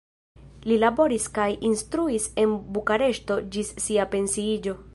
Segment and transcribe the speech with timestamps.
[0.69, 4.75] Li laboris kaj instruis en Bukareŝto ĝis sia pensiiĝo.